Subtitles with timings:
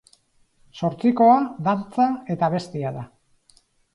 [0.79, 1.35] Zortzikoa,
[1.69, 3.07] dantza eta abestia da.